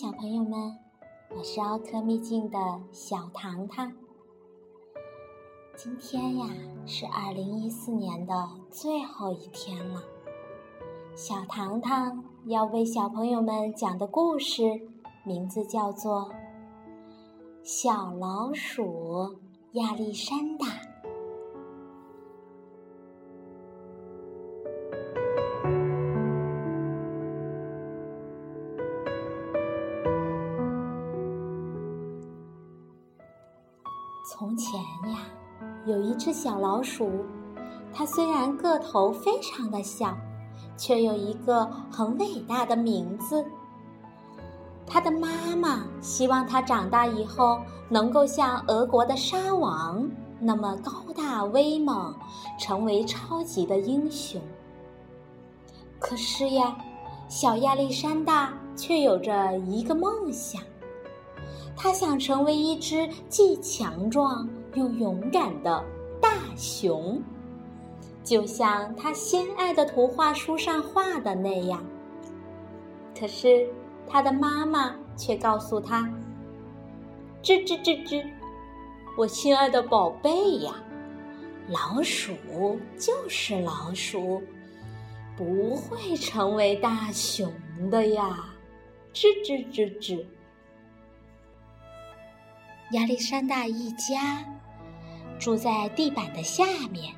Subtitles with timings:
[0.00, 0.78] 小朋友们，
[1.28, 2.58] 我是奥特秘境的
[2.90, 3.92] 小糖糖。
[5.76, 6.46] 今天呀，
[6.86, 10.02] 是二零一四年的最后一天了。
[11.14, 14.88] 小糖糖要为小朋友们讲的故事，
[15.26, 16.30] 名字叫做
[17.62, 19.36] 《小老鼠
[19.72, 20.66] 亚历山大》。
[36.20, 37.10] 只小老鼠，
[37.94, 40.14] 它虽然个头非常的小，
[40.76, 43.42] 却有一个很伟大的名字。
[44.86, 50.06] 它的妈妈希望它长大以后能够像俄国的沙王
[50.38, 52.14] 那么高大威猛，
[52.58, 54.38] 成为超级的英雄。
[55.98, 56.76] 可是呀，
[57.28, 60.60] 小亚历山大却有着一个梦想。
[61.76, 65.82] 他想成为一只既强壮又勇敢的
[66.30, 67.20] 大熊，
[68.22, 71.84] 就像他心爱的图画书上画的那样。
[73.18, 73.68] 可是
[74.06, 76.08] 他的妈妈却告诉他
[77.42, 78.24] ：“吱吱吱吱，
[79.18, 80.72] 我亲爱的宝贝呀，
[81.66, 84.40] 老鼠就是老鼠，
[85.36, 87.52] 不会成为大熊
[87.90, 88.54] 的呀，
[89.12, 90.24] 吱吱吱吱。”
[92.94, 94.44] 亚历山大一家
[95.40, 97.14] 住在地板的下面，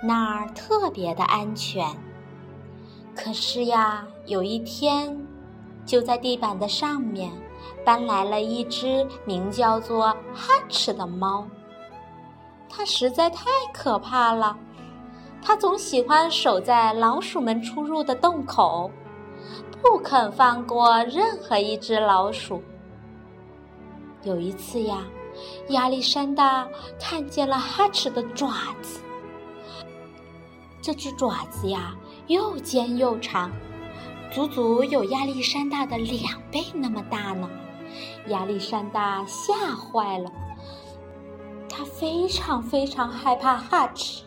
[0.00, 1.84] 那儿特别的安全。
[3.14, 5.26] 可是呀，有一天，
[5.84, 7.32] 就在地板的上面
[7.84, 11.44] 搬来了一只名叫做哈哧的猫。
[12.68, 14.56] 它实在太可怕了，
[15.42, 18.90] 它总喜欢守在老鼠们出入的洞口，
[19.82, 22.62] 不肯放过任何一只老鼠。
[24.22, 24.98] 有一次呀，
[25.68, 26.68] 亚历山大
[27.00, 28.52] 看见了哈齿的爪
[28.82, 29.00] 子。
[30.80, 31.94] 这只爪子呀，
[32.26, 33.50] 又尖又长，
[34.30, 37.48] 足足有亚历山大的两倍那么大呢。
[38.28, 40.30] 亚历山大吓坏了，
[41.68, 44.24] 他非常非常害怕哈齿。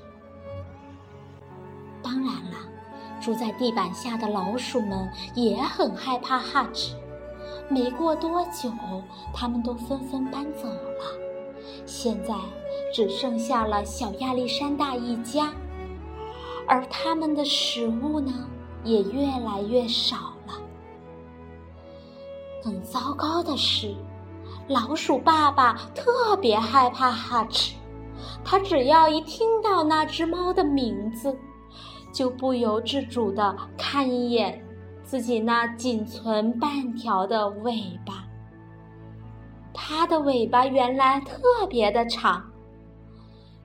[2.02, 2.58] 当然了，
[3.22, 6.96] 住在地板下的老鼠们也很害怕哈齿。
[7.70, 8.72] 没过多久，
[9.34, 11.20] 他们都纷纷搬走了。
[11.86, 12.34] 现在
[12.94, 15.54] 只剩下了小亚历山大一家，
[16.66, 18.32] 而他们的食物呢，
[18.84, 20.54] 也越来越少了。
[22.64, 23.94] 更糟糕的是，
[24.68, 27.76] 老鼠爸爸特别害怕哈齿，
[28.44, 31.38] 他只要一听到那只猫的名字，
[32.14, 34.67] 就不由自主的看一眼。
[35.08, 38.28] 自己那仅存半条的尾巴，
[39.74, 42.52] 它的尾巴原来特别的长。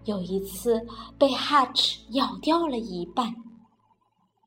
[0.04, 0.86] 有一次
[1.19, 3.34] 被哈齿咬掉了一半，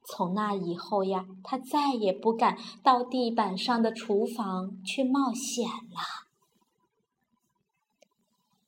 [0.06, 6.24] 从那以后呀，它再也不敢到地板上的厨房去冒险了。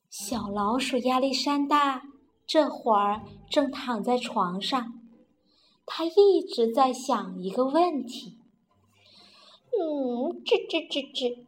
[0.10, 2.02] 小老鼠亚历山大
[2.46, 4.97] 这会儿正躺在床上。
[5.90, 8.38] 他一直在想一个问题，
[9.72, 11.46] 嗯，吱吱吱吱，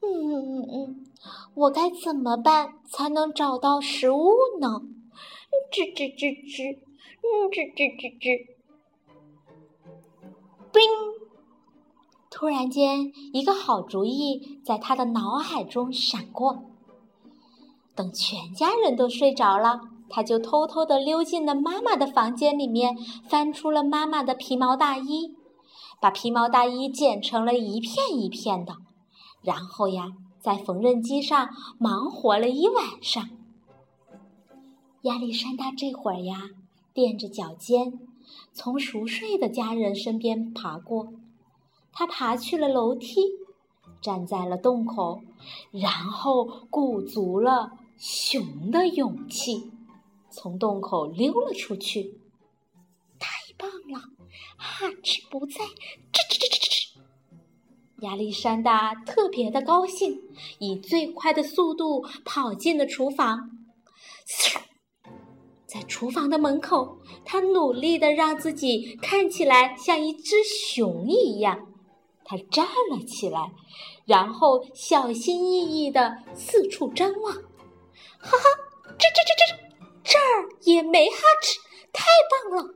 [0.00, 1.06] 嗯嗯嗯嗯，
[1.54, 4.82] 我该怎么办才能找到食物呢？
[5.72, 6.76] 吱吱吱吱，
[7.22, 8.58] 嗯，吱吱吱吱。
[10.72, 10.82] 冰！
[12.30, 16.64] 突然间，一个好主意在他的脑海中闪过。
[17.94, 19.80] 等全家人都睡着了。
[20.10, 22.96] 他就偷偷地溜进了妈妈的房间里面，
[23.28, 25.34] 翻出了妈妈的皮毛大衣，
[26.00, 28.76] 把皮毛大衣剪成了一片一片的，
[29.42, 33.28] 然后呀，在缝纫机上忙活了一晚上。
[35.02, 36.50] 亚历山大这会儿呀，
[36.92, 37.98] 垫着脚尖，
[38.52, 41.12] 从熟睡的家人身边爬过，
[41.92, 43.20] 他爬去了楼梯，
[44.00, 45.20] 站在了洞口，
[45.70, 49.70] 然后鼓足了熊的勇气。
[50.30, 52.20] 从洞口溜了出去，
[53.18, 54.00] 太棒了！
[54.56, 55.64] 哈齿不在，
[56.12, 56.88] 吱吱吱吱吱吱。
[58.02, 60.20] 亚历山大特别的高兴，
[60.58, 63.50] 以最快的速度跑进了厨房。
[65.66, 71.66] 在厨房的门口，他努力的让自己看起来像一只熊一样。
[72.24, 73.52] 他站了起来，
[74.06, 77.32] 然后小心翼翼的四处张望。
[77.32, 77.40] 哈
[78.20, 78.44] 哈，
[78.96, 79.67] 吱吱吱吱。
[80.08, 81.58] 这儿也没哈齿，
[81.92, 82.74] 太棒了！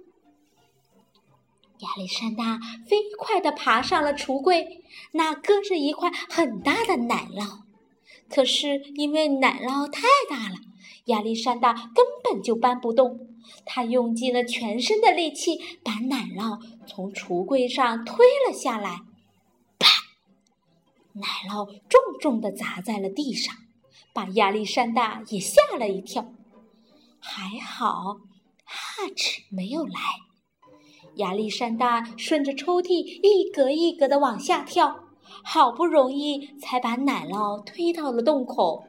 [1.78, 7.62] 亚历山大飞快地爬上了橱柜，那搁着一块很大的奶酪。
[8.28, 10.56] 可是因为奶酪太大了，
[11.06, 13.28] 亚历山大根本就搬不动。
[13.64, 19.00] 他用尽了全身的力气，把奶酪从橱柜上推了下来。
[19.78, 19.88] 啪！
[21.14, 23.54] 奶酪重重地砸在了地上，
[24.12, 26.32] 把亚历山大也吓了一跳。
[27.24, 28.16] 还好，
[28.64, 29.94] 哈齿没有来。
[31.16, 32.90] 亚历山大顺着抽屉
[33.22, 35.04] 一格一格地往下跳，
[35.44, 38.84] 好不容易才把奶酪推到了洞口。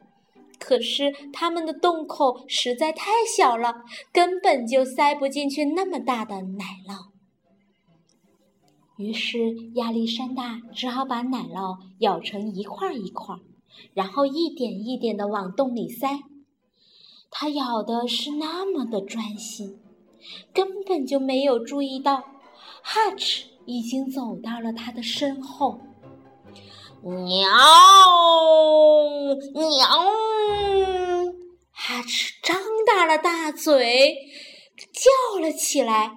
[0.58, 7.12] 可是他们的洞口实在太小了，根本就塞不进去那么大的奶酪。
[8.96, 13.36] 于是亚历山大只好把奶酪咬成一块一块，
[13.92, 16.20] 然后一点一点地往洞里塞。
[17.36, 19.80] 他咬的是那么的专心。
[20.54, 22.24] 根本就没有注意到，
[22.80, 25.80] 哈齿已经走到了他的身后。
[27.02, 27.48] 喵！
[29.52, 29.86] 喵！
[31.72, 34.16] 哈齿张大了大嘴，
[34.92, 36.12] 叫了起来。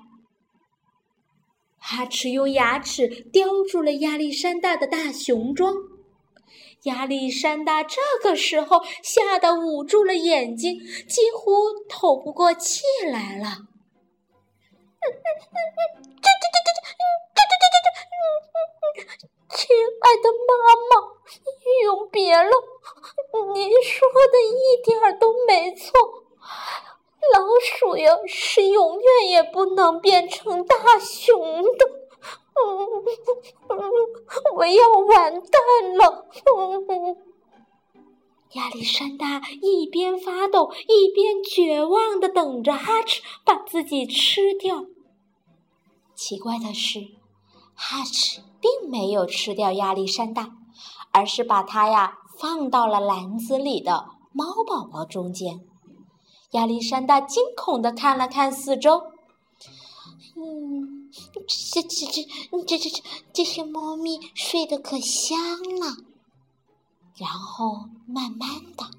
[1.77, 5.73] 哈齿用牙齿叼住了亚历山大的大熊装。
[6.83, 13.67] 亚历山大这个时候吓得捂住了眼睛，几乎透不过气来了。
[15.01, 17.65] 这这这这这这这这这
[18.95, 19.27] 这这这！
[19.57, 20.51] 亲爱的妈
[20.89, 20.91] 妈，
[21.83, 22.51] 永别了！
[23.53, 25.91] 您说的一点儿都没错，
[27.33, 32.06] 老鼠呀是永远也不能变成大熊的。
[34.55, 36.25] 我要完蛋了！
[38.53, 44.85] 亚历山大一边发抖，一边绝望地等着哈齿把自己吃掉。
[46.15, 47.09] 奇怪的是，
[47.75, 50.51] 哈齿并没有吃掉亚历山大，
[51.11, 55.59] 而是把它呀放到了篮子里的猫宝宝中间。
[56.51, 59.11] 亚历山大惊恐地看了看四周，
[60.35, 60.96] 嗯，
[61.47, 62.23] 这这这
[62.65, 63.03] 这这这
[63.33, 65.37] 这些猫咪睡得可香
[65.79, 65.97] 了。
[67.15, 68.91] 然后慢慢的，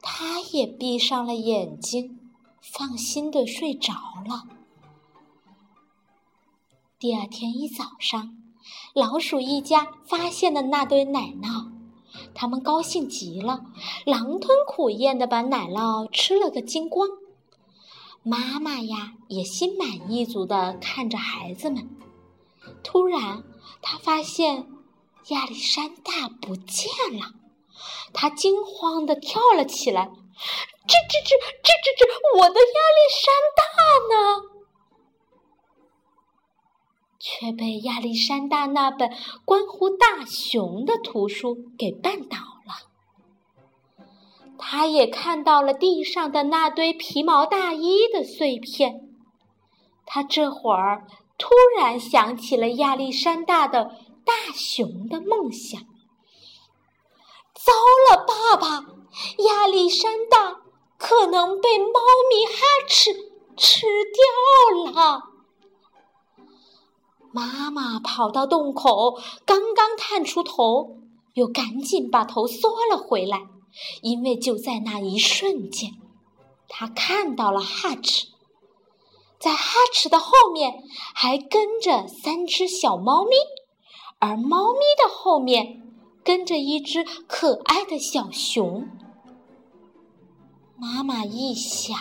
[0.00, 2.18] 它也闭上了眼睛，
[2.62, 3.92] 放心的睡着
[4.26, 4.44] 了。
[6.98, 8.36] 第二天一早上，
[8.94, 11.70] 老鼠一家发现了那堆奶酪，
[12.34, 13.66] 他们高兴极了，
[14.06, 17.06] 狼吞虎咽的把奶酪吃了个精光。
[18.28, 21.88] 妈妈呀，也心满意足的看着孩子们。
[22.82, 23.44] 突然，
[23.80, 24.66] 他发现
[25.28, 27.34] 亚历山大不见了，
[28.12, 30.10] 他惊慌的跳了起来
[30.88, 32.04] ：“这、这、这、这、这、这，
[32.36, 33.62] 我的亚历山大
[34.10, 34.42] 呢？”
[37.20, 42.38] 却被亚历山大那本关乎大熊的图书给绊倒。
[44.58, 49.08] 他也看到了地上的那堆皮毛大衣的碎片。
[50.04, 51.06] 他这会儿
[51.36, 51.48] 突
[51.78, 53.92] 然想起了亚历山大的
[54.24, 55.80] 大熊的梦想。
[57.54, 57.72] 糟
[58.10, 58.86] 了，爸爸，
[59.44, 60.60] 亚历山大
[60.96, 62.00] 可能被猫
[62.30, 63.12] 咪哈齿
[63.56, 65.22] 吃掉了。
[67.32, 70.98] 妈妈跑到洞口，刚刚探出头，
[71.34, 73.42] 又赶紧把头缩了回来，
[74.02, 75.92] 因为就在那一瞬间，
[76.68, 78.26] 他看到了哈齿，
[79.38, 80.82] 在哈齿的后面
[81.14, 83.30] 还跟着三只小猫咪，
[84.18, 85.82] 而猫咪的后面
[86.24, 88.88] 跟着一只可爱的小熊。
[90.78, 91.96] 妈妈一想。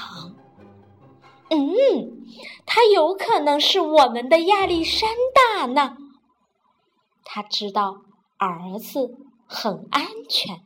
[1.50, 2.26] 嗯，
[2.66, 5.96] 他有可能是我们的亚历山大呢。
[7.24, 7.98] 他知道
[8.38, 9.16] 儿子
[9.46, 10.62] 很安全，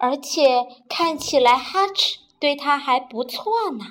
[0.00, 3.84] 而且看起来哈齿对他还不错呢。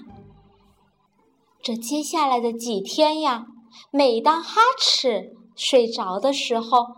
[1.61, 3.45] 这接下来的几天呀，
[3.91, 6.95] 每当哈齿睡着的时候，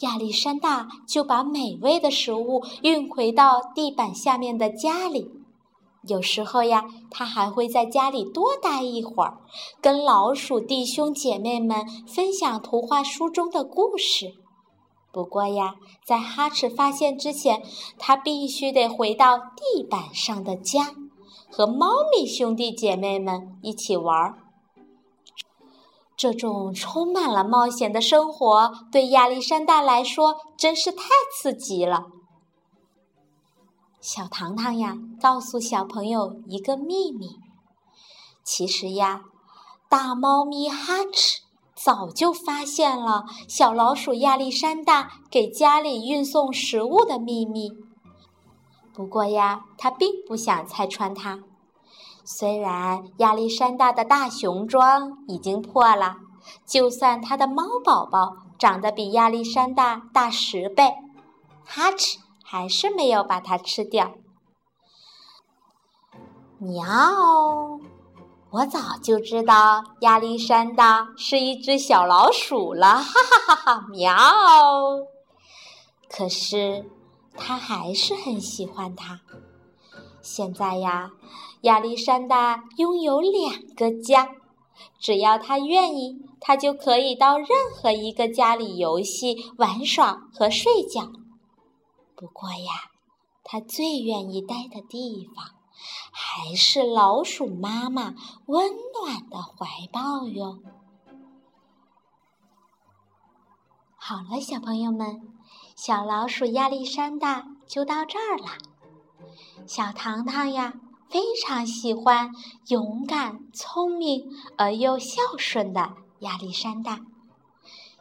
[0.00, 5.30] 亚历山大就把美味的食物运回到地板下面的家里。
[6.06, 9.38] 有时候呀，他还会在家里多待一会儿，
[9.82, 14.34] 跟老鼠弟兄姐妹们分享图画书中的故事。
[15.14, 17.62] 不过呀，在哈齿发现之前，
[17.96, 20.92] 他必须得回到地板上的家，
[21.48, 24.38] 和猫咪兄弟姐妹们一起玩儿。
[26.16, 32.06] 这种充满了冒险的生活，对亚历山大来说真是太刺激了。
[34.00, 37.36] 小糖糖呀，告诉小朋友一个秘密。
[38.42, 39.22] 其实呀，
[39.88, 41.42] 大猫咪哈齿
[41.74, 47.70] 早就发现了小老鼠亚历山大给家里运送食物的秘密。
[48.92, 51.40] 不过呀，他并不想拆穿它。
[52.24, 56.16] 虽然亚历山大的大熊装已经破了，
[56.64, 60.94] 就算他的猫宝宝长得比亚历山大大十倍，
[61.64, 64.12] 哈哧还是没有把它吃掉。
[66.58, 66.84] 喵！
[68.54, 73.86] 我早就知道亚历山大是一只小老鼠了， 哈哈哈哈！
[73.90, 74.14] 喵！
[76.08, 76.88] 可是
[77.36, 79.22] 他还是很喜欢它。
[80.22, 81.10] 现在呀，
[81.62, 84.28] 亚历山大拥有两个家，
[85.00, 91.10] 只要他愿意，他就可以到任何一个家里游戏、玩耍和睡觉。
[92.14, 92.92] 不过呀，
[93.42, 95.53] 他最愿意待的地方。
[96.16, 98.14] 还是老鼠妈妈
[98.46, 98.70] 温
[99.02, 100.60] 暖的怀抱哟。
[103.96, 105.26] 好了，小朋友们，
[105.74, 108.46] 小老鼠亚历山大就到这儿了。
[109.66, 110.74] 小糖糖呀，
[111.08, 112.30] 非常喜欢
[112.68, 117.00] 勇敢、聪明而又孝顺的亚历山大。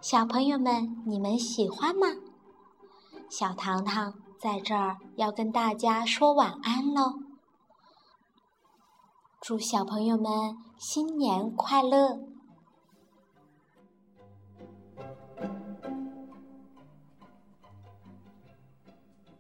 [0.02, 2.08] 小朋友们，你们喜欢吗？
[3.28, 7.33] 小糖糖在这儿要跟大家说晚安喽。
[9.46, 12.33] 祝小朋友们新年快乐！